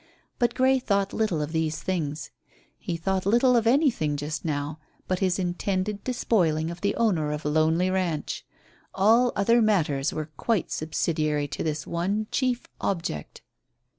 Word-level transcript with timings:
But 0.39 0.55
Grey 0.55 0.79
thought 0.79 1.13
little 1.13 1.43
of 1.43 1.51
these 1.51 1.83
things. 1.83 2.31
He 2.79 2.97
thought 2.97 3.23
little 3.27 3.55
of 3.55 3.67
anything 3.67 4.17
just 4.17 4.43
now 4.43 4.79
but 5.07 5.19
his 5.19 5.37
intended 5.37 6.03
despoiling 6.03 6.71
of 6.71 6.81
the 6.81 6.95
owner 6.95 7.31
of 7.31 7.45
Lonely 7.45 7.91
Ranch. 7.91 8.43
All 8.95 9.31
other 9.35 9.61
matters 9.61 10.11
were 10.11 10.31
quite 10.37 10.71
subsidiary 10.71 11.47
to 11.49 11.63
his 11.63 11.85
one 11.85 12.25
chief 12.31 12.65
object. 12.81 13.43